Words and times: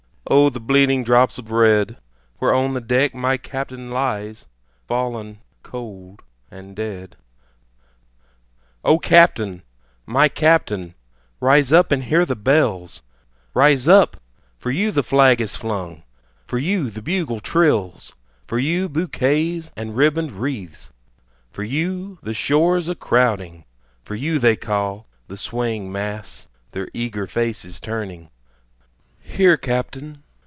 O 0.27 0.49
the 0.49 0.61
bleeding 0.61 1.03
drops 1.03 1.37
of 1.37 1.51
red, 1.51 1.97
Where 2.37 2.53
on 2.53 2.73
the 2.73 2.79
deck 2.79 3.13
my 3.13 3.35
Captain 3.35 3.91
lies, 3.91 4.45
Fallen 4.87 5.39
cold 5.61 6.23
and 6.49 6.73
dead. 6.73 7.17
O 8.85 8.97
Captain! 8.97 9.61
my 10.05 10.29
Captain! 10.29 10.95
rise 11.41 11.73
up 11.73 11.91
and 11.91 12.05
hear 12.05 12.25
the 12.25 12.37
bells; 12.37 13.01
Rise 13.53 13.89
up 13.89 14.21
for 14.57 14.71
you 14.71 14.91
the 14.91 15.03
flag 15.03 15.41
is 15.41 15.57
flung 15.57 16.03
for 16.47 16.57
you 16.57 16.89
the 16.89 17.01
bugle 17.01 17.41
trills, 17.41 18.13
For 18.47 18.57
you 18.57 18.87
bouquets 18.87 19.69
and 19.75 19.97
ribbon'd 19.97 20.31
wreaths 20.31 20.93
for 21.51 21.63
you 21.65 22.19
the 22.23 22.33
shores 22.33 22.87
a 22.87 22.95
crowding, 22.95 23.65
For 24.05 24.15
you 24.15 24.39
they 24.39 24.55
call, 24.55 25.07
the 25.27 25.35
swaying 25.35 25.91
mass, 25.91 26.47
their 26.71 26.87
eager 26.93 27.27
faces 27.27 27.81
turning; 27.81 28.29
Here 29.23 29.55
Captain! 29.55 30.23